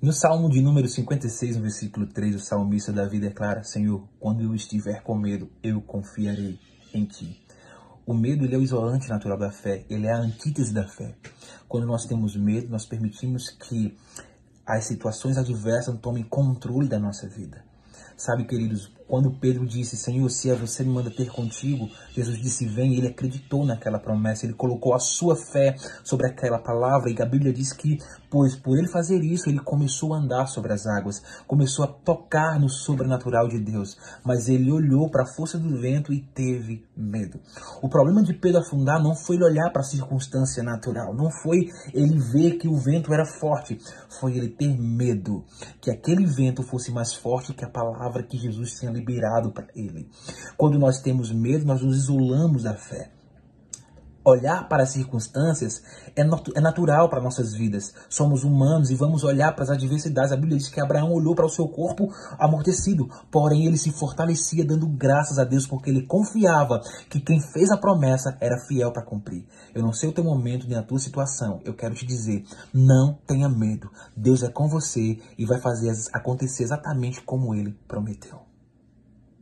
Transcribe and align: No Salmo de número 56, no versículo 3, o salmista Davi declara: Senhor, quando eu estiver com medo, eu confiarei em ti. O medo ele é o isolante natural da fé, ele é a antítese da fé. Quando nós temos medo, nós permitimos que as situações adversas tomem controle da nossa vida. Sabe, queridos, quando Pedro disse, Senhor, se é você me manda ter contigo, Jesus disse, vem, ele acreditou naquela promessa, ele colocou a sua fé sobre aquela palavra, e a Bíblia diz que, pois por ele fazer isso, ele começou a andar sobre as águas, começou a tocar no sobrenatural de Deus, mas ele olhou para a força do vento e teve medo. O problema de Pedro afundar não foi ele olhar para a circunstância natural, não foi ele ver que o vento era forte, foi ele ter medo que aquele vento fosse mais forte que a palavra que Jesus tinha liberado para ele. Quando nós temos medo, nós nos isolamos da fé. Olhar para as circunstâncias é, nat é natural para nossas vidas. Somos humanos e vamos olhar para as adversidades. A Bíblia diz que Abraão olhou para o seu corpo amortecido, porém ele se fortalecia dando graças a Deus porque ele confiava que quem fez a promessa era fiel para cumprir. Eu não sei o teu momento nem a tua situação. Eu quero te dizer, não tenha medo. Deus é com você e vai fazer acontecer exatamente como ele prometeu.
No 0.00 0.12
Salmo 0.12 0.48
de 0.48 0.60
número 0.60 0.86
56, 0.86 1.56
no 1.56 1.62
versículo 1.62 2.06
3, 2.06 2.36
o 2.36 2.38
salmista 2.38 2.92
Davi 2.92 3.18
declara: 3.18 3.64
Senhor, 3.64 4.08
quando 4.20 4.44
eu 4.44 4.54
estiver 4.54 5.02
com 5.02 5.16
medo, 5.16 5.50
eu 5.60 5.80
confiarei 5.80 6.56
em 6.94 7.04
ti. 7.04 7.44
O 8.06 8.14
medo 8.14 8.44
ele 8.44 8.54
é 8.54 8.58
o 8.58 8.62
isolante 8.62 9.08
natural 9.08 9.36
da 9.36 9.50
fé, 9.50 9.84
ele 9.90 10.06
é 10.06 10.12
a 10.12 10.20
antítese 10.20 10.72
da 10.72 10.86
fé. 10.86 11.16
Quando 11.68 11.88
nós 11.88 12.06
temos 12.06 12.36
medo, 12.36 12.68
nós 12.68 12.86
permitimos 12.86 13.50
que 13.50 13.98
as 14.64 14.84
situações 14.84 15.36
adversas 15.36 15.98
tomem 16.00 16.22
controle 16.22 16.88
da 16.88 17.00
nossa 17.00 17.28
vida. 17.28 17.64
Sabe, 18.16 18.44
queridos, 18.44 18.92
quando 19.08 19.30
Pedro 19.30 19.66
disse, 19.66 19.96
Senhor, 19.96 20.28
se 20.28 20.50
é 20.50 20.54
você 20.54 20.84
me 20.84 20.90
manda 20.90 21.10
ter 21.10 21.30
contigo, 21.30 21.88
Jesus 22.12 22.38
disse, 22.38 22.66
vem, 22.66 22.94
ele 22.94 23.08
acreditou 23.08 23.64
naquela 23.64 23.98
promessa, 23.98 24.44
ele 24.44 24.52
colocou 24.52 24.94
a 24.94 24.98
sua 24.98 25.34
fé 25.34 25.74
sobre 26.04 26.26
aquela 26.26 26.58
palavra, 26.58 27.10
e 27.10 27.20
a 27.20 27.26
Bíblia 27.26 27.52
diz 27.52 27.72
que, 27.72 27.98
pois 28.30 28.54
por 28.54 28.76
ele 28.78 28.88
fazer 28.88 29.20
isso, 29.24 29.48
ele 29.48 29.60
começou 29.60 30.12
a 30.12 30.18
andar 30.18 30.46
sobre 30.46 30.72
as 30.72 30.86
águas, 30.86 31.22
começou 31.46 31.84
a 31.84 31.88
tocar 31.88 32.60
no 32.60 32.68
sobrenatural 32.68 33.48
de 33.48 33.58
Deus, 33.58 33.96
mas 34.22 34.48
ele 34.48 34.70
olhou 34.70 35.10
para 35.10 35.22
a 35.22 35.34
força 35.34 35.58
do 35.58 35.80
vento 35.80 36.12
e 36.12 36.20
teve 36.20 36.84
medo. 36.94 37.40
O 37.82 37.88
problema 37.88 38.22
de 38.22 38.34
Pedro 38.34 38.60
afundar 38.60 39.02
não 39.02 39.14
foi 39.14 39.36
ele 39.36 39.44
olhar 39.44 39.70
para 39.70 39.80
a 39.80 39.84
circunstância 39.84 40.62
natural, 40.62 41.14
não 41.14 41.30
foi 41.30 41.68
ele 41.94 42.18
ver 42.18 42.58
que 42.58 42.68
o 42.68 42.76
vento 42.76 43.12
era 43.12 43.24
forte, 43.24 43.78
foi 44.20 44.36
ele 44.36 44.48
ter 44.48 44.76
medo 44.78 45.44
que 45.80 45.90
aquele 45.90 46.26
vento 46.26 46.62
fosse 46.62 46.92
mais 46.92 47.14
forte 47.14 47.54
que 47.54 47.64
a 47.64 47.70
palavra 47.70 48.22
que 48.22 48.36
Jesus 48.36 48.72
tinha 48.72 48.97
liberado 48.98 49.50
para 49.50 49.68
ele. 49.74 50.10
Quando 50.56 50.78
nós 50.78 51.00
temos 51.00 51.32
medo, 51.32 51.64
nós 51.64 51.80
nos 51.80 51.96
isolamos 51.96 52.64
da 52.64 52.74
fé. 52.74 53.10
Olhar 54.24 54.68
para 54.68 54.82
as 54.82 54.90
circunstâncias 54.90 55.82
é, 56.14 56.22
nat 56.22 56.50
é 56.54 56.60
natural 56.60 57.08
para 57.08 57.22
nossas 57.22 57.54
vidas. 57.54 57.94
Somos 58.10 58.44
humanos 58.44 58.90
e 58.90 58.94
vamos 58.94 59.24
olhar 59.24 59.54
para 59.54 59.64
as 59.64 59.70
adversidades. 59.70 60.32
A 60.32 60.36
Bíblia 60.36 60.58
diz 60.58 60.68
que 60.68 60.82
Abraão 60.82 61.12
olhou 61.12 61.34
para 61.34 61.46
o 61.46 61.48
seu 61.48 61.66
corpo 61.66 62.12
amortecido, 62.38 63.08
porém 63.30 63.64
ele 63.64 63.78
se 63.78 63.90
fortalecia 63.90 64.66
dando 64.66 64.86
graças 64.86 65.38
a 65.38 65.44
Deus 65.44 65.66
porque 65.66 65.88
ele 65.88 66.02
confiava 66.02 66.82
que 67.08 67.20
quem 67.20 67.40
fez 67.40 67.70
a 67.70 67.78
promessa 67.78 68.36
era 68.38 68.60
fiel 68.66 68.92
para 68.92 69.02
cumprir. 69.04 69.46
Eu 69.74 69.82
não 69.82 69.94
sei 69.94 70.10
o 70.10 70.12
teu 70.12 70.24
momento 70.24 70.68
nem 70.68 70.76
a 70.76 70.82
tua 70.82 70.98
situação. 70.98 71.60
Eu 71.64 71.72
quero 71.72 71.94
te 71.94 72.04
dizer, 72.04 72.44
não 72.74 73.14
tenha 73.26 73.48
medo. 73.48 73.90
Deus 74.14 74.42
é 74.42 74.50
com 74.50 74.68
você 74.68 75.18
e 75.38 75.46
vai 75.46 75.58
fazer 75.58 75.90
acontecer 76.12 76.64
exatamente 76.64 77.22
como 77.22 77.54
ele 77.54 77.72
prometeu. 77.88 78.47